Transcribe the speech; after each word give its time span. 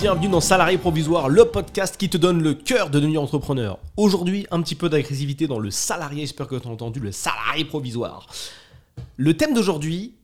bienvenue 0.00 0.28
dans 0.28 0.42
Salarié 0.42 0.76
Provisoire, 0.76 1.30
le 1.30 1.46
podcast 1.46 1.96
qui 1.96 2.10
te 2.10 2.18
donne 2.18 2.42
le 2.42 2.52
cœur 2.52 2.90
de 2.90 3.00
devenir 3.00 3.22
entrepreneur. 3.22 3.78
Aujourd'hui, 3.96 4.46
un 4.50 4.60
petit 4.60 4.74
peu 4.74 4.90
d'agressivité 4.90 5.46
dans 5.46 5.58
le 5.58 5.70
salarié, 5.70 6.20
j'espère 6.20 6.48
que 6.48 6.56
tu 6.56 6.68
as 6.68 6.70
entendu 6.70 7.00
le 7.00 7.12
salarié 7.12 7.64
provisoire. 7.64 8.26
Le 9.16 9.34
thème 9.34 9.54
d'aujourd'hui, 9.54 10.14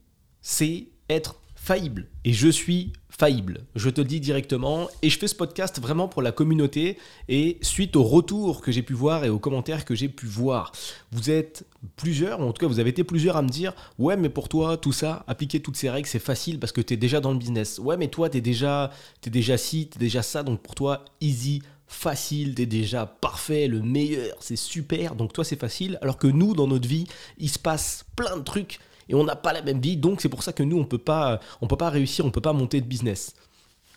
c'est 0.41 0.85
être 1.09 1.35
faillible. 1.63 2.07
Et 2.25 2.33
je 2.33 2.49
suis 2.49 2.91
faillible, 3.09 3.61
je 3.75 3.89
te 3.89 4.01
le 4.01 4.07
dis 4.07 4.19
directement. 4.19 4.89
Et 5.01 5.09
je 5.09 5.17
fais 5.17 5.29
ce 5.29 5.35
podcast 5.35 5.79
vraiment 5.79 6.09
pour 6.09 6.21
la 6.21 6.33
communauté 6.33 6.97
et 7.29 7.57
suite 7.61 7.95
aux 7.95 8.03
retours 8.03 8.59
que 8.59 8.69
j'ai 8.73 8.81
pu 8.81 8.93
voir 8.93 9.23
et 9.23 9.29
aux 9.29 9.39
commentaires 9.39 9.85
que 9.85 9.95
j'ai 9.95 10.09
pu 10.09 10.25
voir. 10.25 10.73
Vous 11.13 11.29
êtes 11.29 11.65
plusieurs, 11.95 12.41
en 12.41 12.51
tout 12.51 12.59
cas 12.59 12.67
vous 12.67 12.79
avez 12.79 12.89
été 12.89 13.05
plusieurs 13.05 13.37
à 13.37 13.41
me 13.41 13.47
dire 13.47 13.73
Ouais, 13.97 14.17
mais 14.17 14.27
pour 14.27 14.49
toi, 14.49 14.75
tout 14.75 14.91
ça, 14.91 15.23
appliquer 15.25 15.61
toutes 15.61 15.77
ces 15.77 15.89
règles, 15.89 16.07
c'est 16.07 16.19
facile 16.19 16.59
parce 16.59 16.73
que 16.73 16.81
tu 16.81 16.95
es 16.95 16.97
déjà 16.97 17.21
dans 17.21 17.31
le 17.31 17.37
business. 17.37 17.79
Ouais, 17.79 17.95
mais 17.95 18.09
toi, 18.09 18.29
tu 18.29 18.39
es 18.39 18.41
déjà, 18.41 18.91
déjà 19.25 19.57
ci, 19.57 19.87
tu 19.89 19.97
es 19.97 19.99
déjà 19.99 20.21
ça, 20.21 20.43
donc 20.43 20.61
pour 20.61 20.75
toi, 20.75 21.05
easy 21.21 21.61
facile, 21.87 22.55
t'es 22.55 22.65
déjà 22.65 23.05
parfait, 23.05 23.67
le 23.67 23.81
meilleur, 23.81 24.35
c'est 24.41 24.57
super, 24.57 25.15
donc 25.15 25.31
toi 25.31 25.45
c'est 25.45 25.59
facile, 25.59 25.99
alors 26.01 26.17
que 26.17 26.27
nous 26.27 26.55
dans 26.55 26.65
notre 26.65 26.87
vie, 26.87 27.05
il 27.37 27.49
se 27.49 27.59
passe 27.59 28.05
plein 28.15 28.35
de 28.35 28.41
trucs 28.41 28.79
et 29.09 29.15
on 29.15 29.23
n'a 29.23 29.35
pas 29.35 29.53
la 29.53 29.61
même 29.61 29.79
vie, 29.79 29.97
donc 29.97 30.21
c'est 30.21 30.29
pour 30.29 30.43
ça 30.43 30.53
que 30.53 30.63
nous, 30.63 30.77
on 30.77 30.85
peut 30.85 30.97
pas, 30.97 31.39
peut 31.67 31.77
pas 31.77 31.89
réussir, 31.89 32.25
on 32.25 32.31
peut 32.31 32.41
pas 32.41 32.53
monter 32.53 32.81
de 32.81 32.85
business. 32.85 33.33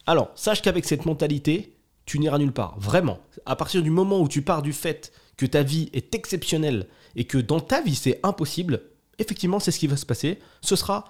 Alors, 0.07 0.31
sache 0.35 0.63
qu'avec 0.63 0.85
cette 0.85 1.07
mentalité, 1.07 1.77
tu 2.05 2.19
n'iras 2.19 2.39
nulle 2.39 2.53
part, 2.53 2.79
vraiment. 2.79 3.19
À 3.45 3.57
partir 3.57 3.83
du 3.83 3.91
moment 3.91 4.21
où 4.21 4.29
tu 4.29 4.43
pars 4.43 4.63
du 4.63 4.73
fait 4.73 5.13
que 5.37 5.47
ta 5.47 5.63
vie 5.63 5.91
est 5.93 6.15
exceptionnelle 6.15 6.87
et 7.17 7.25
que 7.25 7.39
dans 7.39 7.61
ta 7.61 7.81
vie 7.81 7.95
c'est 7.95 8.21
impossible, 8.23 8.83
effectivement, 9.19 9.59
c'est 9.59 9.71
ce 9.71 9.79
qui 9.79 9.87
va 9.87 9.97
se 9.97 10.07
passer, 10.07 10.39
ce 10.61 10.77
sera 10.77 11.05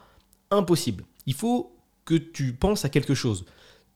impossible. 0.50 1.04
Il 1.26 1.34
faut 1.34 1.76
que 2.04 2.14
tu 2.14 2.54
penses 2.54 2.84
à 2.84 2.88
quelque 2.88 3.14
chose. 3.14 3.44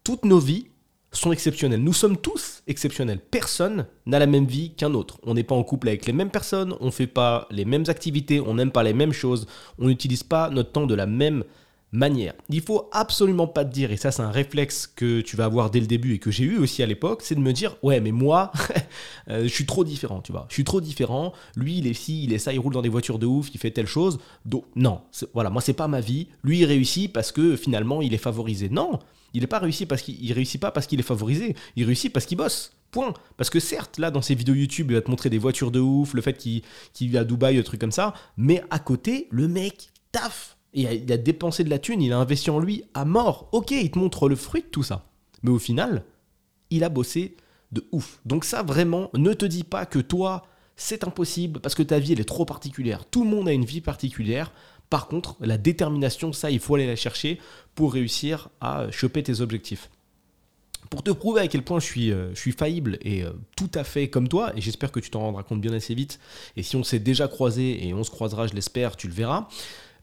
Toutes 0.05 0.25
nos 0.25 0.39
vies 0.39 0.70
sont 1.13 1.33
exceptionnels. 1.33 1.83
Nous 1.83 1.93
sommes 1.93 2.17
tous 2.17 2.63
exceptionnels. 2.67 3.19
Personne 3.19 3.87
n'a 4.07 4.19
la 4.19 4.27
même 4.27 4.47
vie 4.47 4.73
qu'un 4.75 4.95
autre. 4.95 5.19
On 5.25 5.35
n'est 5.35 5.43
pas 5.43 5.55
en 5.55 5.65
couple 5.65 5.89
avec 5.89 6.07
les 6.07 6.13
mêmes 6.13 6.31
personnes, 6.31 6.75
on 6.81 6.87
ne 6.87 6.91
fait 6.91 7.07
pas 7.07 7.47
les 7.51 7.65
mêmes 7.65 7.85
activités, 7.89 8.41
on 8.41 8.55
n'aime 8.55 8.71
pas 8.71 8.83
les 8.83 8.95
mêmes 8.95 9.13
choses, 9.13 9.47
on 9.79 9.89
n'utilise 9.89 10.23
pas 10.23 10.51
notre 10.51 10.73
temps 10.73 10.87
de 10.87 10.95
la 10.95 11.07
même 11.07 11.45
manière. 11.93 12.35
Il 12.49 12.61
faut 12.61 12.89
absolument 12.93 13.49
pas 13.49 13.65
te 13.65 13.73
dire, 13.73 13.91
et 13.91 13.97
ça 13.97 14.13
c'est 14.13 14.23
un 14.23 14.31
réflexe 14.31 14.87
que 14.87 15.21
tu 15.21 15.37
vas 15.37 15.47
avoir 15.47 15.71
dès 15.71 15.81
le 15.81 15.87
début 15.87 16.15
et 16.15 16.19
que 16.19 16.31
j'ai 16.31 16.45
eu 16.45 16.59
aussi 16.59 16.83
à 16.83 16.87
l'époque, 16.87 17.23
c'est 17.23 17.35
de 17.35 17.41
me 17.41 17.53
dire 17.53 17.77
ouais 17.83 18.01
mais 18.01 18.13
moi 18.13 18.53
euh, 19.29 19.43
je 19.43 19.49
suis 19.49 19.67
trop 19.67 19.83
différent, 19.83 20.21
tu 20.21 20.31
vois, 20.31 20.47
je 20.49 20.55
suis 20.55 20.65
trop 20.65 20.81
différent. 20.81 21.33
Lui 21.57 21.79
il 21.79 21.87
est 21.87 21.95
ci, 21.95 22.23
il 22.25 22.33
est 22.33 22.39
ça, 22.39 22.53
il 22.53 22.61
roule 22.61 22.75
dans 22.75 22.83
des 22.83 22.89
voitures 22.89 23.19
de 23.19 23.27
ouf, 23.27 23.49
il 23.53 23.59
fait 23.59 23.73
telle 23.73 23.87
chose. 23.87 24.19
Donc 24.45 24.65
non, 24.77 25.01
voilà 25.35 25.51
moi 25.51 25.61
c'est 25.61 25.73
pas 25.73 25.89
ma 25.89 26.01
vie. 26.01 26.29
Lui 26.45 26.61
il 26.61 26.65
réussit 26.65 27.13
parce 27.13 27.33
que 27.33 27.57
finalement 27.57 28.03
il 28.03 28.15
est 28.15 28.19
favorisé. 28.19 28.69
Non, 28.69 29.01
il 29.35 29.41
n'est 29.41 29.47
pas 29.47 29.59
réussi 29.59 29.87
parce 29.87 30.03
qu'il 30.03 30.33
réussit 30.33 30.61
pas 30.61 30.71
parce 30.71 30.87
qu'il 30.87 31.01
est 31.01 31.05
favorisé. 31.05 31.55
Il 31.77 31.85
réussit 31.85 32.13
parce 32.13 32.27
qu'il 32.27 32.37
bosse. 32.37 32.73
Point. 32.91 33.15
Parce 33.37 33.51
que 33.51 33.61
certes, 33.61 33.99
là, 33.99 34.11
dans 34.11 34.23
ses 34.23 34.35
vidéos 34.35 34.55
YouTube, 34.55 34.91
il 34.91 34.95
va 34.95 35.01
te 35.03 35.11
montrer 35.11 35.31
des 35.31 35.39
voitures 35.39 35.71
de 35.71 35.79
ouf, 35.79 36.15
le 36.15 36.23
fait 36.23 36.37
qu'il 36.37 36.63
vit 37.01 37.19
à 37.19 37.25
Dubaï, 37.25 37.57
des 37.57 37.63
trucs 37.63 37.81
comme 37.81 37.93
ça. 37.93 38.15
Mais 38.37 38.63
à 38.71 38.79
côté, 38.79 39.29
le 39.31 39.47
mec 39.47 39.91
taf. 40.13 40.57
Et 40.73 40.83
il 40.83 41.13
a 41.13 41.17
dépensé 41.17 41.65
de 41.65 41.71
la 41.71 41.79
thune, 41.79 42.01
il 42.01 42.13
a 42.13 42.19
investi 42.19 42.51
en 42.51 42.59
lui 42.59 42.85
à 42.95 43.05
mort. 43.05 43.49
Ok, 43.53 43.73
il 43.73 43.91
te 43.91 43.99
montre 43.99 44.29
le 44.29 44.37
fruit 44.37 44.63
de 44.63 44.67
tout 44.67 44.83
ça. 44.83 45.07
Mais 45.43 45.51
au 45.51 45.59
final, 45.59 46.05
il 46.71 46.85
a 46.85 46.89
bossé 46.89 47.37
de 47.73 47.87
ouf. 47.93 48.21
Donc 48.25 48.45
ça, 48.45 48.63
vraiment, 48.63 49.11
ne 49.15 49.33
te 49.33 49.45
dis 49.45 49.65
pas 49.65 49.87
que 49.87 49.99
toi, 49.99 50.43
c'est 50.77 51.05
impossible 51.05 51.61
parce 51.61 51.75
que 51.75 51.83
ta 51.83 51.99
vie, 51.99 52.13
elle 52.13 52.21
est 52.21 52.25
trop 52.25 52.45
particulière. 52.45 53.05
Tout 53.05 53.25
le 53.25 53.31
monde 53.31 53.49
a 53.49 53.53
une 53.53 53.65
vie 53.65 53.81
particulière. 53.81 54.53
Par 54.91 55.07
contre, 55.07 55.37
la 55.41 55.57
détermination, 55.57 56.33
ça, 56.33 56.51
il 56.51 56.59
faut 56.59 56.75
aller 56.75 56.87
la 56.87 56.97
chercher 56.97 57.39
pour 57.77 57.93
réussir 57.95 58.49
à 58.61 58.91
choper 58.91 59.23
tes 59.23 59.41
objectifs. 59.41 59.89
Pour 60.91 61.05
te 61.05 61.13
prouver 61.13 61.43
à 61.43 61.47
quel 61.47 61.63
point 61.63 61.79
je 61.79 61.85
suis, 61.85 62.11
euh, 62.11 62.35
faillible 62.35 62.99
et 63.03 63.23
euh, 63.23 63.31
tout 63.57 63.71
à 63.75 63.85
fait 63.85 64.09
comme 64.09 64.27
toi, 64.27 64.53
et 64.57 64.61
j'espère 64.61 64.91
que 64.91 64.99
tu 64.99 65.09
t'en 65.09 65.21
rendras 65.21 65.45
compte 65.45 65.61
bien 65.61 65.73
assez 65.73 65.95
vite, 65.95 66.19
et 66.57 66.65
si 66.65 66.75
on 66.75 66.83
s'est 66.83 66.99
déjà 66.99 67.29
croisé, 67.29 67.87
et 67.87 67.95
on 67.95 68.03
se 68.03 68.11
croisera, 68.11 68.49
je 68.49 68.55
l'espère, 68.55 68.97
tu 68.97 69.07
le 69.07 69.13
verras, 69.13 69.47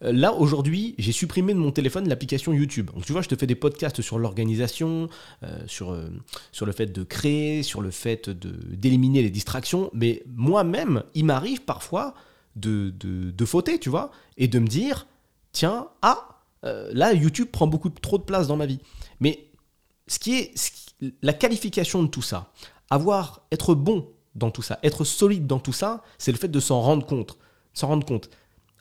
euh, 0.03 0.13
Là, 0.13 0.31
aujourd'hui, 0.33 0.95
j'ai 0.97 1.11
supprimé 1.11 1.53
de 1.53 1.59
mon 1.59 1.71
téléphone 1.71 2.07
l'application 2.07 2.53
YouTube. 2.53 2.91
Donc, 2.93 3.03
tu 3.03 3.11
vois, 3.11 3.21
je 3.21 3.27
te 3.27 3.35
fais 3.35 3.47
des 3.47 3.55
podcasts 3.55 4.01
sur 4.01 4.19
l'organisation, 4.19 5.09
sur 5.65 5.91
le 5.91 6.71
fait 6.71 6.85
de 6.85 7.03
créer, 7.03 7.63
sur 7.63 7.81
le 7.81 7.89
fait 7.89 8.29
d'éliminer 8.29 9.23
les 9.23 9.31
distractions. 9.31 9.89
Mais 9.93 10.21
moi-même, 10.35 11.01
il 11.15 11.25
m'arrive 11.25 11.63
parfois 11.63 12.13
de, 12.59 12.89
de, 12.91 13.45
fauter, 13.45 13.79
tu 13.79 13.89
vois, 13.89 14.11
et 14.37 14.47
de 14.47 14.59
me 14.59 14.67
dire, 14.67 15.07
tiens, 15.51 15.87
ah, 16.01 16.41
euh, 16.65 16.89
là, 16.93 17.13
YouTube 17.13 17.49
prend 17.51 17.67
beaucoup 17.67 17.89
trop 17.89 18.17
de 18.17 18.23
place 18.23 18.47
dans 18.47 18.57
ma 18.57 18.65
vie. 18.65 18.79
Mais 19.19 19.47
ce 20.07 20.19
qui 20.19 20.35
est 20.35 20.53
la 21.21 21.33
qualification 21.33 22.03
de 22.03 22.07
tout 22.07 22.21
ça, 22.21 22.51
avoir, 22.89 23.41
être 23.51 23.75
bon 23.75 24.09
dans 24.35 24.51
tout 24.51 24.61
ça, 24.61 24.79
être 24.83 25.03
solide 25.03 25.47
dans 25.47 25.59
tout 25.59 25.73
ça, 25.73 26.03
c'est 26.17 26.31
le 26.31 26.37
fait 26.37 26.47
de 26.47 26.59
s'en 26.59 26.81
rendre 26.81 27.05
compte. 27.05 27.37
S'en 27.73 27.87
rendre 27.87 28.05
compte 28.05 28.29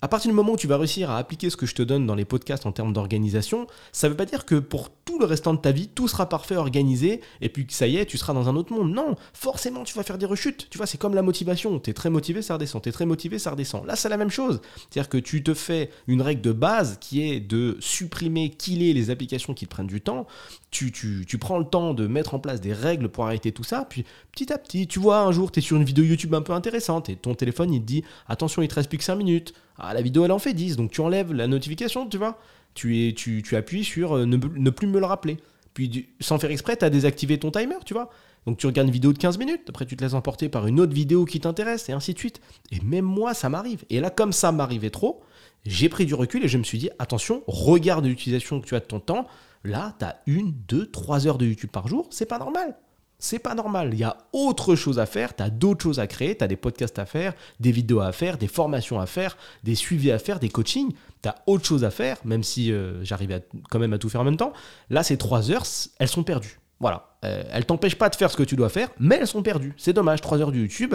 à 0.02 0.08
partir 0.08 0.30
du 0.30 0.34
moment 0.34 0.52
où 0.52 0.56
tu 0.56 0.66
vas 0.66 0.76
réussir 0.76 1.10
à 1.10 1.16
appliquer 1.16 1.48
ce 1.48 1.56
que 1.56 1.64
je 1.64 1.74
te 1.74 1.82
donne 1.82 2.06
dans 2.06 2.14
les 2.14 2.26
podcasts 2.26 2.66
en 2.66 2.72
termes 2.72 2.92
d'organisation, 2.92 3.66
ça 3.92 4.06
ne 4.06 4.12
veut 4.12 4.16
pas 4.16 4.26
dire 4.26 4.44
que 4.44 4.56
pour 4.56 4.90
tout 4.90 5.18
le 5.18 5.24
restant 5.24 5.54
de 5.54 5.58
ta 5.58 5.72
vie, 5.72 5.88
tout 5.88 6.06
sera 6.08 6.28
parfait, 6.28 6.56
organisé, 6.56 7.22
et 7.40 7.48
puis 7.48 7.66
que 7.66 7.72
ça 7.72 7.86
y 7.86 7.96
est, 7.96 8.04
tu 8.04 8.18
seras 8.18 8.34
dans 8.34 8.48
un 8.48 8.56
autre 8.56 8.72
monde. 8.72 8.92
Non, 8.92 9.14
forcément, 9.32 9.84
tu 9.84 9.94
vas 9.94 10.02
faire 10.02 10.18
des 10.18 10.26
rechutes. 10.26 10.68
Tu 10.68 10.76
vois, 10.76 10.86
c'est 10.86 10.98
comme 10.98 11.14
la 11.14 11.22
motivation. 11.22 11.78
Tu 11.80 11.90
es 11.90 11.92
très 11.94 12.10
motivé, 12.10 12.42
ça 12.42 12.54
redescend. 12.54 12.82
Tu 12.82 12.90
es 12.90 12.92
très 12.92 13.06
motivé, 13.06 13.38
ça 13.38 13.52
redescend. 13.52 13.86
Là, 13.86 13.96
c'est 13.96 14.08
la 14.08 14.18
même 14.18 14.30
chose. 14.30 14.60
C'est-à-dire 14.76 15.08
que 15.08 15.18
tu 15.18 15.42
te 15.42 15.54
fais 15.54 15.90
une 16.06 16.20
règle 16.20 16.42
de 16.42 16.52
base 16.52 16.98
qui 17.00 17.22
est 17.22 17.40
de 17.40 17.78
supprimer, 17.80 18.50
killer 18.50 18.92
les 18.92 19.10
applications 19.10 19.54
qui 19.54 19.66
te 19.66 19.70
prennent 19.70 19.86
du 19.86 20.00
temps. 20.02 20.26
Tu, 20.70 20.92
prends 21.40 21.58
le 21.58 21.64
temps 21.64 21.94
de 21.94 22.06
mettre 22.06 22.34
en 22.34 22.38
place 22.38 22.60
des 22.60 22.74
règles 22.74 23.08
pour 23.08 23.24
arrêter 23.24 23.52
tout 23.52 23.64
ça. 23.64 23.86
Puis 23.88 24.04
petit 24.32 24.52
à 24.52 24.58
petit, 24.58 24.86
tu 24.86 24.98
vois, 24.98 25.20
un 25.20 25.32
jour, 25.32 25.50
tu 25.50 25.60
es 25.60 25.62
sur 25.62 25.78
une 25.78 25.84
vidéo 25.84 26.04
YouTube 26.04 26.34
un 26.34 26.42
peu 26.42 26.52
intéressante 26.52 27.08
et 27.08 27.16
ton 27.16 27.34
téléphone, 27.34 27.72
il 27.72 27.80
te 27.80 27.86
dit 27.86 28.04
attention, 28.28 28.60
il 28.60 28.68
te 28.68 28.74
reste 28.74 28.90
plus 28.90 28.98
que 28.98 29.04
5 29.04 29.14
minutes. 29.14 29.54
Ah, 29.78 29.94
la 29.94 30.02
vidéo, 30.02 30.24
elle 30.24 30.32
en 30.32 30.38
fait 30.38 30.54
10, 30.54 30.76
donc 30.76 30.90
tu 30.90 31.00
enlèves 31.00 31.32
la 31.32 31.46
notification, 31.46 32.08
tu 32.08 32.18
vois. 32.18 32.38
Tu, 32.74 33.08
es, 33.08 33.12
tu, 33.14 33.42
appuies 33.56 33.84
sur 33.84 34.16
euh, 34.16 34.26
ne, 34.26 34.70
plus 34.70 34.86
me 34.86 34.98
le 34.98 35.06
rappeler. 35.06 35.38
Puis, 35.74 36.08
sans 36.20 36.38
faire 36.38 36.50
exprès, 36.50 36.76
tu 36.76 36.84
as 36.84 36.90
désactivé 36.90 37.38
ton 37.38 37.50
timer, 37.50 37.76
tu 37.84 37.94
vois. 37.94 38.10
Donc 38.46 38.58
tu 38.58 38.66
regardes 38.66 38.86
une 38.86 38.94
vidéo 38.94 39.12
de 39.12 39.18
15 39.18 39.38
minutes, 39.38 39.62
après 39.68 39.86
tu 39.86 39.96
te 39.96 40.04
laisses 40.04 40.14
emporter 40.14 40.48
par 40.48 40.66
une 40.68 40.78
autre 40.78 40.92
vidéo 40.92 41.24
qui 41.24 41.40
t'intéresse, 41.40 41.88
et 41.88 41.92
ainsi 41.92 42.14
de 42.14 42.18
suite. 42.18 42.40
Et 42.70 42.80
même 42.80 43.04
moi, 43.04 43.34
ça 43.34 43.48
m'arrive. 43.48 43.84
Et 43.90 43.98
là, 43.98 44.08
comme 44.08 44.32
ça 44.32 44.52
m'arrivait 44.52 44.90
trop, 44.90 45.20
j'ai 45.64 45.88
pris 45.88 46.06
du 46.06 46.14
recul 46.14 46.44
et 46.44 46.48
je 46.48 46.56
me 46.56 46.62
suis 46.62 46.78
dit, 46.78 46.90
attention, 47.00 47.42
regarde 47.48 48.06
l'utilisation 48.06 48.60
que 48.60 48.66
tu 48.66 48.76
as 48.76 48.80
de 48.80 48.84
ton 48.84 49.00
temps. 49.00 49.26
Là, 49.64 49.96
tu 49.98 50.04
as 50.04 50.22
une, 50.26 50.52
deux, 50.68 50.86
trois 50.86 51.26
heures 51.26 51.38
de 51.38 51.46
YouTube 51.46 51.70
par 51.70 51.88
jour, 51.88 52.06
c'est 52.10 52.26
pas 52.26 52.38
normal. 52.38 52.76
C'est 53.18 53.38
pas 53.38 53.54
normal. 53.54 53.90
Il 53.92 53.98
y 53.98 54.04
a 54.04 54.16
autre 54.32 54.74
chose 54.74 54.98
à 54.98 55.06
faire, 55.06 55.34
tu 55.34 55.42
as 55.42 55.50
d'autres 55.50 55.82
choses 55.82 56.00
à 56.00 56.06
créer, 56.06 56.36
tu 56.36 56.44
as 56.44 56.48
des 56.48 56.56
podcasts 56.56 56.98
à 56.98 57.06
faire, 57.06 57.32
des 57.60 57.72
vidéos 57.72 58.00
à 58.00 58.12
faire, 58.12 58.36
des 58.36 58.46
formations 58.46 59.00
à 59.00 59.06
faire, 59.06 59.36
des 59.64 59.74
suivis 59.74 60.12
à 60.12 60.18
faire, 60.18 60.38
des 60.38 60.50
coachings. 60.50 60.92
Tu 61.22 61.28
as 61.28 61.34
autre 61.46 61.64
chose 61.64 61.84
à 61.84 61.90
faire, 61.90 62.18
même 62.24 62.42
si 62.42 62.72
euh, 62.72 63.02
j'arrive 63.04 63.40
quand 63.70 63.78
même 63.78 63.92
à 63.94 63.98
tout 63.98 64.08
faire 64.08 64.20
en 64.20 64.24
même 64.24 64.36
temps. 64.36 64.52
Là, 64.90 65.02
ces 65.02 65.16
trois 65.16 65.50
heures, 65.50 65.64
elles 65.98 66.08
sont 66.08 66.24
perdues. 66.24 66.60
Voilà. 66.78 67.16
Euh, 67.24 67.42
elles 67.50 67.64
t'empêchent 67.64 67.96
pas 67.96 68.10
de 68.10 68.16
faire 68.16 68.30
ce 68.30 68.36
que 68.36 68.42
tu 68.42 68.54
dois 68.54 68.68
faire, 68.68 68.90
mais 69.00 69.16
elles 69.16 69.26
sont 69.26 69.42
perdues. 69.42 69.74
C'est 69.78 69.94
dommage. 69.94 70.20
Trois 70.20 70.38
heures 70.40 70.52
de 70.52 70.58
YouTube. 70.58 70.94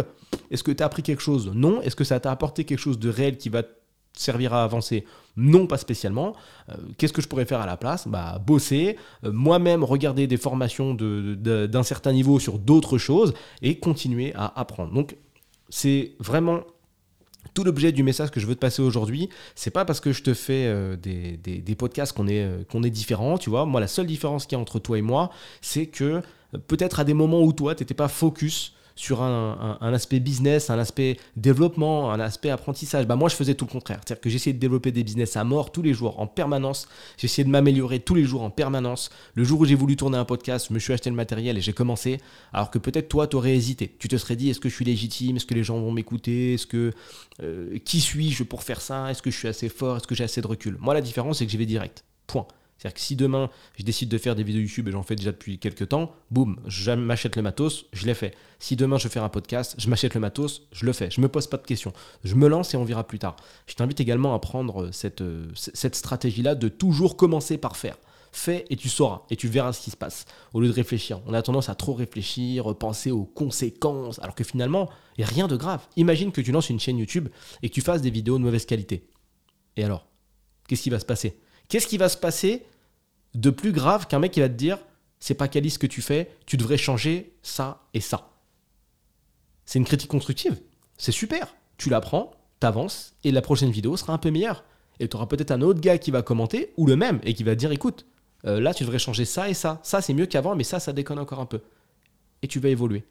Est-ce 0.52 0.64
que 0.64 0.72
tu 0.72 0.84
as 0.84 0.86
appris 0.86 1.02
quelque 1.02 1.24
chose? 1.24 1.52
Non. 1.54 1.82
Est-ce 1.82 1.96
que 1.96 2.04
ça 2.04 2.20
t'a 2.20 2.32
apporté 2.32 2.66
quelque 2.66 2.80
chose 2.80 3.00
de 3.00 3.10
réel 3.10 3.38
qui 3.38 3.50
va 3.50 3.64
servira 4.14 4.62
à 4.62 4.64
avancer 4.64 5.06
Non, 5.38 5.68
pas 5.68 5.78
spécialement. 5.78 6.36
Euh, 6.70 6.76
qu'est-ce 6.98 7.14
que 7.14 7.22
je 7.22 7.28
pourrais 7.28 7.46
faire 7.46 7.62
à 7.62 7.66
la 7.66 7.78
place? 7.78 8.08
Bah, 8.08 8.42
bosser, 8.46 8.98
euh, 9.24 9.32
moi-même 9.32 9.84
regarder 9.84 10.28
des 10.28 10.38
formations 10.38 10.94
d'un 10.94 11.84
certain 11.84 12.14
niveau 12.14 12.40
sur 12.40 12.60
d'autres 12.60 12.98
choses 12.98 13.34
et 13.62 13.80
continuer 13.80 14.34
à 14.36 14.60
apprendre. 14.60 14.94
Donc, 14.94 15.16
c'est 15.70 16.14
vraiment 16.20 16.62
tout 17.54 17.64
l'objet 17.64 17.92
du 17.92 18.04
message 18.04 18.32
que 18.32 18.40
je 18.40 18.46
veux 18.46 18.56
te 18.56 18.60
passer 18.60 18.82
aujourd'hui, 18.82 19.28
c'est 19.56 19.72
pas 19.72 19.84
parce 19.84 20.00
que 20.00 20.14
je 20.14 20.24
te 20.24 20.34
fais 20.34 20.68
euh, 20.68 20.96
des, 20.96 21.76
podcasts 21.76 22.14
qu'on 22.14 22.28
est, 22.28 22.70
qu'on 22.70 22.84
est 22.84 22.90
différent, 22.90 23.38
tu 23.38 23.50
vois. 23.50 23.66
Moi, 23.66 23.82
la 23.82 23.88
seule 23.88 24.06
différence 24.06 24.46
qu'il 24.46 24.56
y 24.56 24.60
a 24.60 24.62
entre 24.62 24.80
toi 24.80 24.98
et 24.98 25.02
moi, 25.02 25.32
c'est 25.62 25.88
que 25.88 26.22
peut-être 26.68 27.00
à 27.00 27.04
des 27.04 27.14
moments 27.14 27.42
où 27.42 27.52
toi, 27.54 27.76
tu 27.76 27.84
n'étais 27.84 27.94
pas 27.94 28.08
focus 28.08 28.74
sur 28.96 29.22
un, 29.22 29.78
aspect 29.82 30.20
business, 30.20 30.70
un 30.70 30.80
aspect 30.80 31.18
développement, 31.36 32.12
un 32.12 32.20
aspect 32.20 32.50
apprentissage. 32.50 33.08
Bah 33.08 33.16
moi, 33.16 33.30
je 33.30 33.36
faisais 33.36 33.56
tout 33.56 33.66
le 33.66 33.72
contraire. 33.72 34.00
C'est-à-dire 34.06 34.22
que 34.22 34.30
j'essayais 34.30 34.54
de 34.54 34.60
développer 34.60 34.92
des 34.92 35.04
business 35.04 35.36
à 35.38 35.44
mort 35.44 35.72
tous 35.72 35.82
les 35.82 35.94
jours, 35.94 36.20
en 36.20 36.28
permanence. 36.28 36.88
J'essayais 37.18 37.46
de 37.46 37.50
m'améliorer 37.50 38.00
tous 38.00 38.16
les 38.16 38.24
jours, 38.24 38.44
en 38.44 38.50
permanence. 38.50 39.10
Le 39.36 39.44
jour 39.44 39.60
où 39.62 39.66
j'ai 39.66 39.76
voulu 39.76 39.96
tourner 39.96 40.18
un 40.18 40.26
podcast, 40.26 40.68
je 40.70 40.74
me 40.74 40.80
suis 40.80 40.94
acheté 40.94 41.10
le 41.10 41.16
matériel 41.16 41.58
et 41.58 41.62
j'ai 41.62 41.74
commencé. 41.74 42.20
Alors 42.54 42.72
que 42.72 42.80
peut-être 42.80 43.10
toi, 43.10 43.28
tu 43.28 43.36
aurais 43.36 43.56
hésité. 43.56 43.96
Tu 44.00 44.08
te 44.08 44.18
serais 44.18 44.36
dit, 44.36 44.50
est-ce 44.50 44.60
que 44.60 44.70
je 44.70 44.76
suis 44.76 44.86
légitime? 44.86 45.38
Est-ce 45.38 45.46
que 45.46 45.54
les 45.54 45.64
gens 45.64 45.80
vont 45.80 45.92
m'écouter? 45.92 46.56
Est-ce 46.56 46.68
que 46.68 46.92
euh, 47.42 47.78
qui 47.86 48.02
suis-je 48.02 48.44
pour 48.44 48.64
faire 48.64 48.82
ça? 48.82 49.10
Est-ce 49.12 49.22
que 49.22 49.32
je 49.32 49.38
suis 49.38 49.48
assez 49.48 49.70
fort? 49.70 49.98
Est-ce 49.98 50.08
que 50.08 50.16
j'ai 50.16 50.24
assez 50.24 50.42
de 50.42 50.48
recul? 50.48 50.78
Moi, 50.80 50.94
la 50.94 51.02
différence, 51.02 51.40
c'est 51.40 51.46
que 51.46 51.52
j'y 51.52 51.58
vais 51.58 51.66
direct. 51.66 52.04
Point. 52.28 52.48
C'est-à-dire 52.82 52.96
que 52.96 53.02
si 53.02 53.16
demain 53.16 53.52
je 53.78 53.84
décide 53.84 54.10
de 54.10 54.18
faire 54.18 54.36
des 54.36 54.42
vidéos 54.42 54.62
YouTube 54.62 54.88
et 54.88 54.92
j'en 54.92 55.04
fais 55.04 55.16
déjà 55.16 55.32
depuis 55.32 55.60
quelques 55.60 55.90
temps, 55.90 56.16
boum, 56.32 56.60
je 56.66 56.90
m'achète 56.92 57.36
le 57.36 57.44
matos, 57.44 57.86
je 57.94 58.08
l'ai 58.08 58.16
fait. 58.16 58.34
Si 58.58 58.76
demain 58.76 58.98
je 58.98 59.04
veux 59.04 59.12
faire 59.12 59.24
un 59.24 59.30
podcast, 59.30 59.76
je 59.78 59.88
m'achète 59.88 60.16
le 60.16 60.20
matos, 60.20 60.64
je 60.72 60.88
le 60.88 60.92
fais. 60.92 61.12
Je 61.12 61.22
me 61.22 61.28
pose 61.28 61.46
pas 61.46 61.58
de 61.58 61.68
questions. 61.68 61.94
Je 62.24 62.34
me 62.34 62.48
lance 62.48 62.74
et 62.74 62.78
on 62.78 62.84
verra 62.84 63.06
plus 63.06 63.20
tard. 63.20 63.36
Je 63.68 63.76
t'invite 63.76 64.00
également 64.00 64.34
à 64.34 64.40
prendre 64.40 64.90
cette, 64.90 65.24
cette 65.54 65.96
stratégie-là 65.96 66.56
de 66.56 66.70
toujours 66.70 67.18
commencer 67.18 67.60
par 67.60 67.78
faire. 67.78 67.98
Fais 68.32 68.66
et 68.72 68.78
tu 68.78 68.90
sauras, 68.90 69.24
et 69.30 69.36
tu 69.36 69.48
verras 69.48 69.74
ce 69.74 69.82
qui 69.82 69.92
se 69.92 69.98
passe, 69.98 70.26
au 70.54 70.62
lieu 70.62 70.70
de 70.70 70.74
réfléchir. 70.74 71.22
On 71.28 71.36
a 71.36 71.42
tendance 71.44 71.70
à 71.70 71.76
trop 71.76 71.94
réfléchir, 71.94 72.76
penser 72.78 73.12
aux 73.12 73.26
conséquences, 73.26 74.18
alors 74.20 74.34
que 74.34 74.44
finalement, 74.44 74.90
il 75.18 75.22
n'y 75.22 75.26
a 75.26 75.28
rien 75.28 75.48
de 75.48 75.56
grave. 75.56 75.86
Imagine 75.98 76.32
que 76.32 76.42
tu 76.42 76.52
lances 76.52 76.72
une 76.72 76.80
chaîne 76.80 76.98
YouTube 76.98 77.30
et 77.62 77.70
que 77.70 77.74
tu 77.76 77.82
fasses 77.82 78.02
des 78.02 78.10
vidéos 78.10 78.40
de 78.40 78.44
mauvaise 78.44 78.66
qualité. 78.66 79.06
Et 79.78 79.84
alors? 79.84 80.08
Qu'est-ce 80.68 80.82
qui 80.82 80.90
va 80.90 81.00
se 81.00 81.06
passer? 81.06 81.38
Qu'est-ce 81.72 81.88
qui 81.88 81.98
va 81.98 82.10
se 82.10 82.18
passer 82.18 82.66
de 83.34 83.50
plus 83.50 83.72
grave 83.72 84.06
qu'un 84.06 84.20
mec 84.20 84.34
qui 84.34 84.42
va 84.42 84.50
te 84.50 84.56
dire 84.56 84.78
c'est 85.22 85.36
pas 85.36 85.48
quali 85.48 85.70
ce 85.70 85.80
que 85.80 85.88
tu 85.88 86.02
fais, 86.02 86.30
tu 86.46 86.58
devrais 86.58 86.78
changer 86.78 87.34
ça 87.44 87.88
et 87.94 88.02
ça? 88.02 88.34
C'est 89.64 89.80
une 89.80 89.86
critique 89.86 90.10
constructive. 90.10 90.60
C'est 90.98 91.14
super. 91.14 91.56
Tu 91.78 91.90
l'apprends, 91.90 92.32
t'avances, 92.60 93.14
et 93.24 93.32
la 93.32 93.42
prochaine 93.42 93.72
vidéo 93.72 93.96
sera 93.96 94.12
un 94.12 94.18
peu 94.18 94.32
meilleure. 94.32 94.66
Et 95.00 95.08
tu 95.08 95.16
auras 95.16 95.28
peut-être 95.28 95.52
un 95.52 95.62
autre 95.62 95.80
gars 95.80 95.98
qui 95.98 96.12
va 96.12 96.22
commenter, 96.22 96.74
ou 96.76 96.88
le 96.88 96.98
même, 96.98 97.22
et 97.24 97.34
qui 97.34 97.46
va 97.46 97.56
dire 97.56 97.72
écoute, 97.72 98.06
euh, 98.46 98.60
là 98.60 98.74
tu 98.74 98.84
devrais 98.84 99.00
changer 99.00 99.24
ça 99.24 99.48
et 99.48 99.54
ça. 99.54 99.80
Ça 99.82 100.02
c'est 100.02 100.14
mieux 100.14 100.26
qu'avant, 100.26 100.58
mais 100.58 100.66
ça, 100.66 100.82
ça 100.82 100.92
déconne 100.92 101.20
encore 101.20 101.40
un 101.40 101.46
peu. 101.46 101.62
Et 102.42 102.50
tu 102.50 102.60
vas 102.60 102.68
évoluer. 102.68 103.06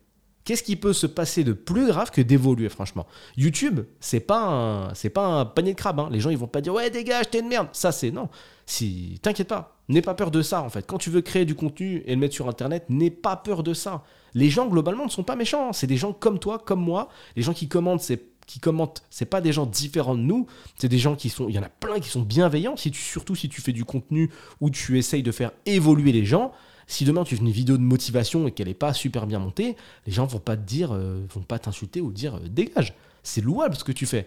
Qu'est-ce 0.45 0.63
qui 0.63 0.77
peut 0.77 0.93
se 0.93 1.07
passer 1.07 1.45
de 1.45 1.53
plus 1.53 1.87
grave 1.87 2.11
que 2.11 2.21
d'évoluer, 2.21 2.69
franchement? 2.69 3.07
YouTube, 3.37 3.81
c'est 4.01 4.21
pas 4.21 4.41
un, 4.41 4.93
pas 5.13 5.27
un 5.27 5.45
panier 5.45 5.73
de 5.73 5.79
crabes. 5.79 6.01
Hein. 6.01 6.09
Les 6.11 6.21
gens, 6.21 6.31
ils 6.31 6.39
vont 6.39 6.47
pas 6.47 6.61
dire 6.61 6.75
ouais 6.75 6.91
dégage, 6.91 7.31
t'es 7.31 7.41
une 7.41 7.49
merde. 7.49 7.69
Ça, 7.73 7.93
c'est 7.93 8.11
non. 8.11 8.29
Si, 8.67 9.19
t'inquiète 9.23 9.49
pas, 9.49 9.77
n'aie 9.89 10.03
pas 10.03 10.15
peur 10.15 10.31
de 10.31 10.43
ça 10.43 10.63
en 10.63 10.71
fait. 10.71 10.87
Quand 10.87 10.99
tu 10.99 11.11
veux 11.11 11.21
créer 11.21 11.45
du 11.45 11.55
contenu 11.55 12.03
et 12.07 12.15
le 12.15 12.21
mettre 12.21 12.35
sur 12.35 12.49
Internet, 12.49 12.87
n'aie 12.89 13.11
pas 13.11 13.37
peur 13.37 13.63
de 13.63 13.75
ça. 13.75 14.05
Les 14.35 14.49
gens 14.49 14.67
globalement 14.67 15.05
ne 15.05 15.11
sont 15.11 15.25
pas 15.25 15.37
méchants. 15.37 15.69
Hein. 15.69 15.73
C'est 15.73 15.87
des 15.87 15.97
gens 15.97 16.13
comme 16.13 16.39
toi, 16.39 16.59
comme 16.59 16.81
moi. 16.81 17.09
Les 17.37 17.43
gens 17.43 17.53
qui 17.53 17.69
commentent, 17.69 18.03
c'est 18.03 18.31
qui 18.51 18.59
commentent, 18.59 19.05
c'est 19.11 19.27
pas 19.27 19.41
des 19.41 19.53
gens 19.53 19.65
différents 19.65 20.17
de 20.17 20.23
nous, 20.23 20.47
c'est 20.75 20.89
des 20.89 20.99
gens 20.99 21.15
qui 21.15 21.29
sont, 21.29 21.49
il 21.49 21.55
y 21.55 21.59
en 21.61 21.63
a 21.63 21.69
plein 21.69 22.01
qui 22.01 22.09
sont 22.09 22.23
bienveillants. 22.23 22.77
Si 22.77 22.91
tu, 22.91 23.01
surtout 23.01 23.37
si 23.37 23.49
tu 23.49 23.61
fais 23.61 23.73
du 23.73 23.85
contenu 23.85 24.29
où 24.61 24.71
tu 24.71 24.99
essayes 24.99 25.23
de 25.23 25.31
faire 25.31 25.53
évoluer 25.67 26.11
les 26.11 26.25
gens, 26.25 26.51
si 26.91 27.05
demain 27.05 27.23
tu 27.23 27.37
fais 27.37 27.43
une 27.43 27.51
vidéo 27.51 27.77
de 27.77 27.83
motivation 27.83 28.49
et 28.49 28.53
qu'elle 28.53 28.67
n'est 28.67 28.75
pas 28.75 28.93
super 28.93 29.29
bien 29.29 29.39
montée, 29.39 29.77
les 30.07 30.13
gens 30.13 30.27
vont 30.27 30.41
pas 30.41 30.57
te 30.57 30.67
dire, 30.67 30.91
euh, 30.93 31.25
vont 31.33 31.43
pas 31.43 31.61
t'insulter 31.61 32.01
ou 32.01 32.11
dire 32.11 32.35
euh, 32.35 32.49
dégage. 32.49 32.95
C'est 33.23 33.43
louable 33.43 33.77
ce 33.77 33.85
que 33.85 33.93
tu 33.93 34.07
fais. 34.07 34.27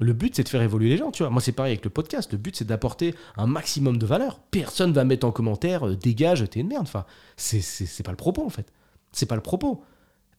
Le 0.00 0.14
but, 0.14 0.34
c'est 0.34 0.42
de 0.42 0.48
faire 0.48 0.62
évoluer 0.62 0.88
les 0.88 0.96
gens, 0.96 1.10
tu 1.10 1.22
vois. 1.22 1.28
Moi, 1.28 1.42
c'est 1.42 1.52
pareil 1.52 1.72
avec 1.72 1.84
le 1.84 1.90
podcast. 1.90 2.32
Le 2.32 2.38
but, 2.38 2.56
c'est 2.56 2.64
d'apporter 2.64 3.14
un 3.36 3.46
maximum 3.46 3.98
de 3.98 4.06
valeur. 4.06 4.38
Personne 4.50 4.92
va 4.92 5.04
mettre 5.04 5.26
en 5.26 5.32
commentaire 5.32 5.86
euh, 5.86 5.96
dégage, 5.96 6.48
t'es 6.48 6.60
une 6.60 6.68
merde. 6.68 6.84
Enfin, 6.84 7.04
c'est 7.36 8.02
pas 8.02 8.12
le 8.12 8.16
propos, 8.16 8.46
en 8.46 8.50
fait. 8.50 8.72
C'est 9.12 9.26
pas 9.26 9.36
le 9.36 9.42
propos. 9.42 9.82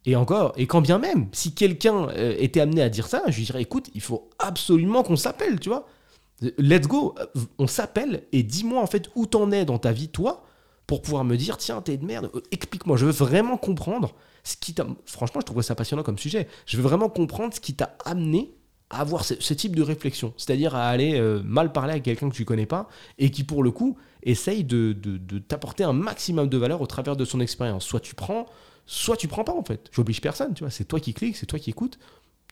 Et 0.06 0.16
encore, 0.16 0.54
et 0.58 0.66
quand 0.66 0.82
bien 0.82 0.98
même, 0.98 1.28
si 1.34 1.54
quelqu'un 1.54 2.08
était 2.16 2.62
amené 2.62 2.82
à 2.82 2.90
dire 2.90 3.06
ça, 3.06 3.22
je 3.28 3.38
lui 3.38 3.44
dirais 3.44 3.62
écoute, 3.62 3.92
il 3.94 4.02
faut 4.02 4.30
absolument 4.40 5.04
qu'on 5.04 5.18
s'appelle, 5.18 5.60
tu 5.60 5.70
vois. 5.70 5.88
Let's 6.58 6.88
go, 6.88 7.16
on 7.58 7.68
s'appelle 7.68 8.24
et 8.32 8.42
dis-moi 8.42 8.82
en 8.82 8.88
fait 8.88 9.10
où 9.16 9.26
t'en 9.26 9.52
es 9.52 9.66
dans 9.66 9.78
ta 9.78 9.92
vie, 9.92 10.08
toi, 10.08 10.46
pour 10.90 11.04
pouvoir 11.04 11.24
me 11.24 11.38
dire 11.38 11.58
tiens, 11.58 11.84
t'es 11.84 11.98
de 11.98 12.04
merde, 12.04 12.32
euh, 12.34 12.42
explique-moi, 12.50 12.98
je 12.98 13.06
veux 13.06 13.12
vraiment 13.12 13.58
comprendre 13.58 14.16
ce 14.44 14.58
qui 14.58 14.74
t'a. 14.74 14.88
Franchement, 15.06 15.40
je 15.40 15.46
trouve 15.46 15.62
ça 15.62 15.76
passionnant 15.76 16.02
comme 16.02 16.18
sujet. 16.18 16.48
Je 16.66 16.78
veux 16.78 16.82
vraiment 16.82 17.10
comprendre 17.10 17.54
ce 17.54 17.60
qui 17.60 17.76
t'a 17.76 17.96
amené 18.06 18.56
à 18.90 19.02
avoir 19.02 19.24
ce, 19.24 19.54
type 19.54 19.76
de 19.76 19.84
réflexion, 19.84 20.34
c'est-à-dire 20.36 20.74
à 20.74 20.90
aller 20.90 21.20
euh, 21.20 21.44
mal 21.46 21.72
parler 21.72 21.94
à 21.94 22.00
quelqu'un 22.00 22.28
que 22.28 22.34
tu 22.34 22.44
connais 22.44 22.66
pas 22.66 22.90
et 23.20 23.30
qui, 23.30 23.44
pour 23.44 23.62
le 23.62 23.70
coup, 23.70 23.98
essaye 24.24 24.64
de, 24.64 24.94
t'apporter 25.48 25.84
un 25.84 25.94
maximum 25.94 26.50
de 26.50 26.58
valeur 26.58 26.82
au 26.82 26.88
travers 26.88 27.16
de 27.16 27.24
son 27.24 27.40
expérience. 27.40 27.86
Soit 27.86 28.00
tu 28.00 28.16
prends, 28.16 28.48
soit 28.88 29.16
tu 29.16 29.28
prends 29.28 29.44
pas 29.44 29.54
en 29.54 29.64
fait. 29.64 29.92
J'oblige 29.92 30.22
personne, 30.22 30.56
tu 30.56 30.64
vois. 30.64 30.72
C'est 30.72 30.86
toi 30.86 31.00
qui 31.00 31.14
cliques, 31.14 31.38
c'est 31.38 31.46
toi 31.46 31.60
qui 31.60 31.70
écoutes. 31.70 32.00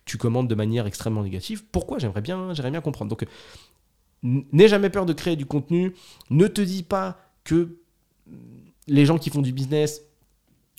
Tu 0.05 0.19
commandes 0.19 0.47
de 0.47 0.53
manière 0.53 0.85
extrêmement 0.85 1.23
négative. 1.23 1.63
Pourquoi? 1.71 1.97
J'aimerais 1.97 2.21
bien, 2.21 2.53
j'aimerais 2.53 2.69
bien 2.69 2.81
comprendre. 2.81 3.09
Donc, 3.09 3.25
n'aie 4.21 4.67
jamais 4.67 4.91
peur 4.91 5.07
de 5.07 5.13
créer 5.13 5.35
du 5.35 5.47
contenu. 5.47 5.95
Ne 6.29 6.45
te 6.45 6.61
dis 6.61 6.83
pas 6.83 7.17
que 7.43 7.79
les 8.87 9.05
gens 9.05 9.17
qui 9.17 9.29
font 9.29 9.41
du 9.41 9.51
business 9.51 10.01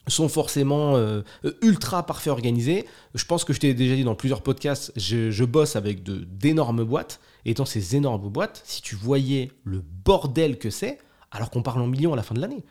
sont 0.08 0.28
forcément 0.28 0.96
euh, 0.96 1.22
ultra 1.62 2.04
parfaits 2.04 2.32
organisés. 2.32 2.86
Je 3.14 3.24
pense 3.24 3.44
que 3.44 3.52
je 3.52 3.60
t'ai 3.60 3.74
déjà 3.74 3.94
dit 3.94 4.04
dans 4.04 4.14
plusieurs 4.14 4.42
podcasts, 4.42 4.92
je, 4.96 5.44
bosse 5.44 5.76
avec 5.76 6.02
d'énormes 6.02 6.84
boîtes. 6.84 7.20
Et 7.44 7.54
dans 7.54 7.64
ces 7.64 7.96
énormes 7.96 8.28
boîtes, 8.28 8.62
si 8.64 8.82
tu 8.82 8.94
voyais 8.94 9.52
le 9.64 9.82
bordel 10.04 10.58
que 10.58 10.70
c'est, 10.70 10.98
alors 11.30 11.50
qu'on 11.50 11.62
parle 11.62 11.80
en 11.80 11.86
millions 11.86 12.12
à 12.12 12.16
la 12.16 12.22
fin 12.22 12.34
de 12.34 12.40
l'année, 12.40 12.64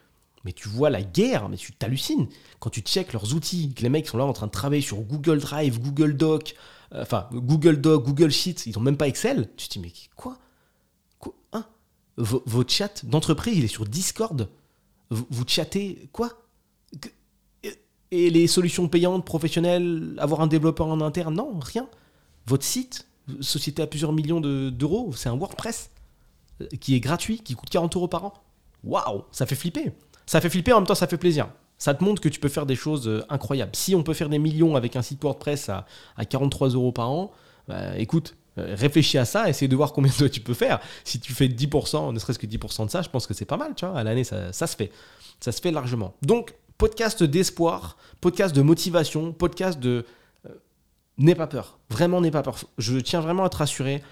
mais 0.45 0.51
tu 0.51 0.67
vois 0.67 0.89
la 0.89 1.01
guerre, 1.01 1.49
mais 1.49 1.57
tu 1.57 1.73
t'hallucines. 1.73 2.27
Quand 2.59 2.69
tu 2.69 2.81
checkes 2.81 3.13
leurs 3.13 3.33
outils, 3.33 3.73
que 3.73 3.81
les 3.81 3.89
mecs 3.89 4.07
sont 4.07 4.17
là 4.17 4.25
en 4.25 4.33
train 4.33 4.47
de 4.47 4.51
travailler 4.51 4.81
sur 4.81 4.97
Google 5.01 5.39
Drive, 5.39 5.79
Google 5.79 6.15
Doc, 6.15 6.55
euh, 6.93 7.01
enfin 7.01 7.27
Google 7.31 7.81
Doc, 7.81 8.05
Google 8.05 8.31
Sheets, 8.31 8.63
ils 8.65 8.75
n'ont 8.75 8.81
même 8.81 8.97
pas 8.97 9.07
Excel, 9.07 9.49
tu 9.57 9.67
te 9.67 9.73
dis 9.73 9.79
mais 9.79 9.91
quoi, 10.15 10.37
quoi? 11.19 11.33
Hein? 11.53 11.65
Votre 12.17 12.71
chat 12.71 13.05
d'entreprise, 13.05 13.57
il 13.57 13.63
est 13.63 13.67
sur 13.67 13.85
Discord? 13.85 14.49
Vous, 15.09 15.43
chattez 15.47 16.09
quoi 16.11 16.29
Et 18.11 18.29
les 18.29 18.47
solutions 18.47 18.87
payantes, 18.87 19.25
professionnelles, 19.25 20.15
avoir 20.17 20.41
un 20.41 20.47
développeur 20.47 20.87
en 20.87 21.01
interne 21.01 21.35
Non, 21.35 21.59
rien. 21.59 21.87
Votre 22.45 22.63
site, 22.63 23.07
société 23.41 23.81
à 23.81 23.87
plusieurs 23.87 24.13
millions 24.13 24.41
d'euros, 24.41 25.11
c'est 25.15 25.29
un 25.29 25.35
WordPress 25.35 25.91
euh, 26.61 26.67
qui 26.79 26.95
est 26.95 26.99
gratuit, 26.99 27.39
qui 27.39 27.55
coûte 27.55 27.69
40 27.69 27.95
euros 27.95 28.07
par 28.07 28.25
an. 28.25 28.33
Waouh, 28.83 29.23
ça 29.31 29.45
fait 29.45 29.55
flipper. 29.55 29.91
Ça 30.25 30.41
fait 30.41 30.49
flipper, 30.49 30.73
en 30.73 30.77
même 30.77 30.87
temps, 30.87 30.95
ça 30.95 31.07
fait 31.07 31.17
plaisir. 31.17 31.49
Ça 31.77 31.93
te 31.93 32.03
montre 32.03 32.21
que 32.21 32.29
tu 32.29 32.39
peux 32.39 32.49
faire 32.49 32.65
des 32.65 32.75
choses 32.75 33.07
euh, 33.07 33.23
incroyables. 33.29 33.75
Si 33.75 33.95
on 33.95 34.03
peut 34.03 34.13
faire 34.13 34.29
des 34.29 34.39
millions 34.39 34.75
avec 34.75 34.95
un 34.95 35.01
site 35.01 35.23
WordPress 35.23 35.69
à, 35.69 35.85
43 36.29 36.69
euros 36.69 36.91
par 36.91 37.11
an, 37.11 37.31
bah, 37.67 37.97
écoute, 37.97 38.35
réfléchis 38.57 39.17
à 39.17 39.25
ça, 39.25 39.49
essaye 39.49 39.67
de 39.67 39.75
voir 39.75 39.93
combien 39.93 40.11
de 40.19 40.27
tu 40.27 40.41
peux 40.41 40.53
faire. 40.53 40.79
Si 41.03 41.19
tu 41.19 41.33
fais 41.33 41.47
10%, 41.47 42.13
ne 42.13 42.19
serait-ce 42.19 42.39
que 42.39 42.47
10% 42.47 42.85
de 42.85 42.91
ça, 42.91 43.01
je 43.01 43.09
pense 43.09 43.27
que 43.27 43.33
c'est 43.33 43.45
pas 43.45 43.57
mal, 43.57 43.73
tu 43.75 43.85
vois. 43.85 43.97
À 43.97 44.03
l'année, 44.03 44.23
ça, 44.23 44.51
se 44.51 44.75
fait. 44.75 44.91
Ça 45.39 45.51
se 45.51 45.61
fait 45.61 45.71
largement. 45.71 46.15
Donc, 46.21 46.53
podcast 46.77 47.23
d'espoir, 47.23 47.97
podcast 48.21 48.55
de 48.55 48.61
motivation, 48.61 49.33
podcast 49.33 49.79
de. 49.79 50.05
Euh, 50.45 50.49
n'aie 51.17 51.35
pas 51.35 51.47
peur. 51.47 51.79
Vraiment, 51.89 52.21
n'aie 52.21 52.31
pas 52.31 52.43
peur. 52.43 52.57
Je 52.77 52.97
tiens 52.97 53.21
vraiment 53.21 53.43
à 53.43 53.49
te 53.49 53.57
rassurer. 53.57 54.03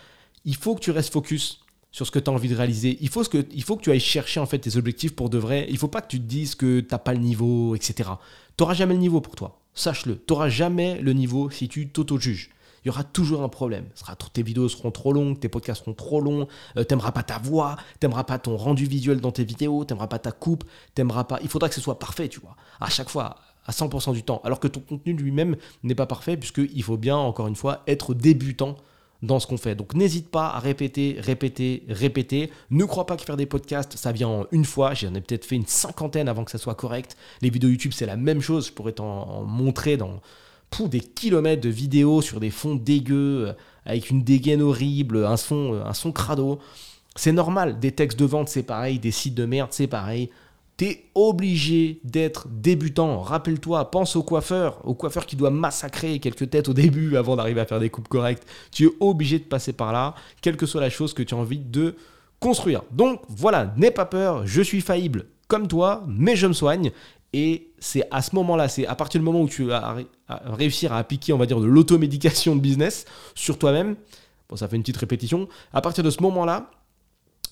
Il 0.45 0.55
faut 0.55 0.75
que 0.75 0.81
tu 0.81 0.91
restes 0.91 1.11
focus 1.11 1.61
sur 1.91 2.05
ce 2.05 2.11
que 2.11 2.19
tu 2.19 2.29
as 2.29 2.33
envie 2.33 2.49
de 2.49 2.55
réaliser. 2.55 2.97
Il 3.01 3.09
faut, 3.09 3.23
que, 3.23 3.45
il 3.51 3.63
faut 3.63 3.77
que 3.77 3.81
tu 3.81 3.91
ailles 3.91 3.99
chercher 3.99 4.39
en 4.39 4.45
fait 4.45 4.59
tes 4.59 4.77
objectifs 4.77 5.15
pour 5.15 5.29
de 5.29 5.37
vrai. 5.37 5.65
Il 5.69 5.77
faut 5.77 5.87
pas 5.87 6.01
que 6.01 6.09
tu 6.09 6.19
te 6.19 6.25
dises 6.25 6.53
que 6.53 6.81
tu 6.81 6.87
n'as 6.91 6.99
pas 6.99 7.13
le 7.13 7.19
niveau, 7.19 7.73
etc. 7.75 8.09
Tu 8.57 8.63
n'auras 8.63 8.73
jamais 8.75 8.93
le 8.93 8.99
niveau 8.99 9.21
pour 9.21 9.35
toi. 9.35 9.59
Sache-le. 9.73 10.17
Tu 10.17 10.33
n'auras 10.33 10.49
jamais 10.49 10.99
le 11.01 11.13
niveau 11.13 11.49
si 11.49 11.67
tu 11.67 11.89
t'auto-juges 11.89 12.51
il 12.85 12.89
y 12.89 12.91
aura 12.91 13.03
toujours 13.03 13.41
un 13.41 13.49
problème. 13.49 13.85
Tes 14.31 14.43
vidéos 14.43 14.69
seront 14.69 14.91
trop 14.91 15.11
longues, 15.11 15.39
tes 15.39 15.49
podcasts 15.49 15.81
seront 15.81 15.95
trop 15.95 16.21
longs, 16.21 16.47
euh, 16.77 16.83
t'aimeras 16.83 17.11
pas 17.11 17.23
ta 17.23 17.39
voix, 17.39 17.77
t'aimeras 17.99 18.23
pas 18.23 18.37
ton 18.37 18.55
rendu 18.57 18.85
visuel 18.85 19.21
dans 19.21 19.31
tes 19.31 19.43
vidéos, 19.43 19.85
t'aimeras 19.85 20.07
pas 20.07 20.19
ta 20.19 20.31
coupe, 20.31 20.63
t'aimeras 20.93 21.23
pas. 21.23 21.39
Il 21.41 21.49
faudra 21.49 21.67
que 21.67 21.73
ce 21.73 21.81
soit 21.81 21.97
parfait, 21.97 22.29
tu 22.29 22.39
vois, 22.39 22.55
à 22.79 22.89
chaque 22.89 23.09
fois, 23.09 23.37
à 23.65 23.71
100% 23.71 24.13
du 24.13 24.21
temps. 24.21 24.39
Alors 24.43 24.59
que 24.59 24.67
ton 24.67 24.81
contenu 24.81 25.13
lui-même 25.13 25.55
n'est 25.81 25.95
pas 25.95 26.05
parfait, 26.05 26.37
puisqu'il 26.37 26.83
faut 26.83 26.97
bien, 26.97 27.17
encore 27.17 27.47
une 27.47 27.55
fois, 27.55 27.81
être 27.87 28.13
débutant 28.13 28.75
dans 29.23 29.39
ce 29.39 29.47
qu'on 29.47 29.57
fait. 29.57 29.73
Donc 29.73 29.95
n'hésite 29.95 30.29
pas 30.29 30.49
à 30.49 30.59
répéter, 30.59 31.15
répéter, 31.19 31.83
répéter. 31.89 32.51
Ne 32.69 32.85
crois 32.85 33.07
pas 33.07 33.17
que 33.17 33.23
faire 33.23 33.37
des 33.37 33.47
podcasts, 33.47 33.97
ça 33.97 34.11
vient 34.11 34.27
en 34.27 34.45
une 34.51 34.65
fois. 34.65 34.93
J'en 34.93 35.15
ai 35.15 35.21
peut-être 35.21 35.45
fait 35.45 35.55
une 35.55 35.65
cinquantaine 35.65 36.29
avant 36.29 36.43
que 36.43 36.51
ça 36.51 36.59
soit 36.59 36.75
correct. 36.75 37.17
Les 37.41 37.49
vidéos 37.49 37.69
YouTube, 37.69 37.93
c'est 37.95 38.05
la 38.05 38.17
même 38.17 38.41
chose. 38.41 38.67
Je 38.67 38.73
pourrais 38.73 38.91
t'en 38.91 39.43
montrer 39.43 39.97
dans, 39.97 40.21
des 40.83 40.99
kilomètres 40.99 41.61
de 41.61 41.69
vidéos 41.69 42.21
sur 42.21 42.39
des 42.39 42.49
fonds 42.49 42.75
dégueux, 42.75 43.47
euh, 43.47 43.53
avec 43.85 44.09
une 44.09 44.23
dégaine 44.23 44.61
horrible, 44.61 45.25
un 45.25 45.37
son, 45.37 45.73
euh, 45.73 45.85
un 45.85 45.93
son 45.93 46.11
crado. 46.11 46.59
C'est 47.15 47.31
normal, 47.31 47.79
des 47.79 47.91
textes 47.91 48.19
de 48.19 48.25
vente 48.25 48.49
c'est 48.49 48.63
pareil, 48.63 48.99
des 48.99 49.11
sites 49.11 49.35
de 49.35 49.45
merde 49.45 49.69
c'est 49.71 49.87
pareil. 49.87 50.29
T'es 50.77 51.05
obligé 51.15 52.01
d'être 52.03 52.49
débutant. 52.49 53.21
Rappelle-toi, 53.21 53.89
pense 53.91 54.17
au 54.17 54.23
coiffeur, 54.23 54.81
au 54.83 54.93
coiffeur 54.93 55.25
qui 55.25 55.37
doit 55.37 55.49
massacrer 55.49 56.19
quelques 56.19 56.49
têtes 56.49 56.67
au 56.67 56.73
début 56.73 57.15
avant 57.15 57.37
d'arriver 57.37 57.61
à 57.61 57.65
faire 57.65 57.79
des 57.79 57.89
coupes 57.89 58.09
correctes. 58.09 58.45
Tu 58.71 58.87
es 58.87 58.89
obligé 58.99 59.39
de 59.39 59.45
passer 59.45 59.71
par 59.71 59.93
là, 59.93 60.15
quelle 60.41 60.57
que 60.57 60.65
soit 60.65 60.81
la 60.81 60.89
chose 60.89 61.13
que 61.13 61.23
tu 61.23 61.33
as 61.33 61.37
envie 61.37 61.59
de 61.59 61.95
construire. 62.41 62.81
Donc 62.91 63.21
voilà, 63.29 63.73
n'aie 63.77 63.91
pas 63.91 64.05
peur, 64.05 64.45
je 64.45 64.61
suis 64.61 64.81
faillible 64.81 65.27
comme 65.47 65.67
toi, 65.67 66.03
mais 66.07 66.35
je 66.35 66.47
me 66.47 66.53
soigne. 66.53 66.91
Et 67.37 67.73
c'est 67.79 68.07
à 68.11 68.21
ce 68.21 68.33
moment-là, 68.35 68.69
c'est 68.69 68.87
à 68.87 68.95
partir 68.95 69.19
du 69.19 69.25
moment 69.25 69.41
où 69.41 69.49
tu 69.49 69.65
vas 69.65 69.97
réussir 70.29 70.93
à 70.93 70.99
appliquer, 70.99 71.33
on 71.33 71.37
va 71.37 71.45
dire, 71.45 71.59
de 71.59 71.65
l'automédication 71.65 72.55
de 72.55 72.61
business 72.61 73.03
sur 73.35 73.59
toi-même. 73.59 73.97
Bon, 74.47 74.55
ça 74.55 74.69
fait 74.69 74.77
une 74.77 74.83
petite 74.83 74.95
répétition. 74.95 75.49
À 75.73 75.81
partir 75.81 76.01
de 76.01 76.09
ce 76.09 76.21
moment-là, 76.21 76.71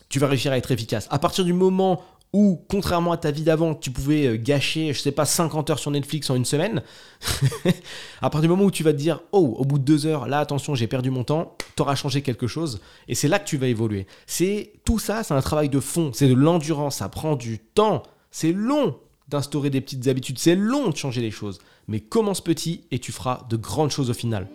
tu 0.07 0.19
vas 0.19 0.27
réussir 0.27 0.53
à 0.53 0.57
être 0.57 0.71
efficace. 0.71 1.05
À 1.11 1.19
partir 1.19 1.43
du 1.43 1.51
moment 1.51 2.01
où, 2.31 2.63
contrairement 2.69 3.11
à 3.11 3.17
ta 3.17 3.31
vie 3.31 3.43
d'avant, 3.43 3.75
tu 3.75 3.91
pouvais 3.91 4.25
euh, 4.25 4.37
gâcher, 4.41 4.93
je 4.93 5.01
sais 5.01 5.11
pas, 5.11 5.25
50 5.25 5.69
heures 5.69 5.79
sur 5.79 5.91
Netflix 5.91 6.29
en 6.29 6.35
une 6.35 6.45
semaine, 6.45 6.81
à 8.21 8.29
partir 8.29 8.43
du 8.43 8.47
moment 8.47 8.63
où 8.63 8.71
tu 8.71 8.83
vas 8.83 8.93
te 8.93 8.97
dire, 8.97 9.19
oh, 9.33 9.57
au 9.59 9.65
bout 9.65 9.79
de 9.79 9.83
deux 9.83 10.05
heures, 10.05 10.29
là, 10.29 10.39
attention, 10.39 10.75
j'ai 10.75 10.87
perdu 10.87 11.09
mon 11.09 11.25
temps, 11.25 11.57
tu 11.75 11.81
auras 11.81 11.95
changé 11.95 12.21
quelque 12.21 12.47
chose, 12.47 12.79
et 13.09 13.15
c'est 13.15 13.27
là 13.27 13.37
que 13.37 13.49
tu 13.49 13.57
vas 13.57 13.67
évoluer. 13.67 14.07
C'est 14.27 14.71
tout 14.85 14.97
ça, 14.97 15.23
c'est 15.23 15.33
un 15.33 15.41
travail 15.41 15.67
de 15.67 15.81
fond, 15.81 16.11
c'est 16.13 16.29
de 16.29 16.35
l'endurance, 16.35 16.95
ça 16.95 17.09
prend 17.09 17.35
du 17.35 17.59
temps, 17.59 18.01
c'est 18.31 18.53
long 18.53 18.95
d'instaurer 19.33 19.69
des 19.69 19.81
petites 19.81 20.07
habitudes. 20.07 20.39
C'est 20.39 20.55
long 20.55 20.89
de 20.89 20.95
changer 20.95 21.21
les 21.21 21.31
choses, 21.31 21.59
mais 21.87 21.99
commence 21.99 22.41
petit 22.41 22.81
et 22.91 22.99
tu 22.99 23.11
feras 23.11 23.45
de 23.49 23.57
grandes 23.57 23.91
choses 23.91 24.09
au 24.09 24.13
final. 24.13 24.47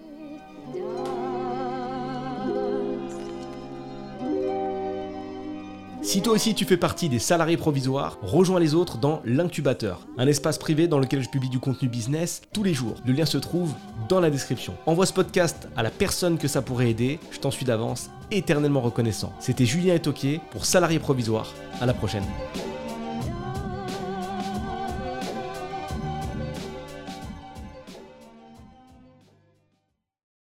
Si 6.00 6.23
toi 6.23 6.32
aussi 6.32 6.54
tu 6.54 6.64
fais 6.64 6.78
partie 6.78 7.11
des 7.11 7.18
salariés 7.18 7.58
provisoires, 7.58 8.16
rejoins 8.23 8.61
les 8.61 8.75
autres 8.75 8.97
dans 8.97 9.20
l'incubateur, 9.26 10.06
un 10.16 10.26
espace 10.26 10.56
privé 10.56 10.88
dans 10.88 11.00
lequel 11.00 11.23
je 11.23 11.28
publie 11.28 11.50
du 11.50 11.58
contenu 11.58 11.87
business 11.88 12.40
tous 12.54 12.62
les 12.62 12.73
jours. 12.73 12.94
Le 13.04 13.12
lien 13.12 13.26
se 13.26 13.37
trouve 13.37 13.75
dans 14.08 14.20
la 14.20 14.30
description. 14.30 14.75
Envoie 14.87 15.04
ce 15.04 15.12
podcast 15.12 15.68
à 15.76 15.82
la 15.82 15.90
personne 15.90 16.38
que 16.38 16.49
ça 16.49 16.62
pourrait 16.62 16.88
aider, 16.88 17.18
je 17.30 17.40
t'en 17.40 17.50
suis 17.50 17.66
d'avance 17.66 18.08
éternellement 18.30 18.80
reconnaissant. 18.80 19.35
C'était 19.38 19.66
Julien 19.66 19.97
Etoquier 19.97 20.40
pour 20.50 20.64
Salariés 20.64 20.99
Provisoires. 20.99 21.52
À 21.80 21.85
la 21.85 21.92
prochaine. 21.92 22.25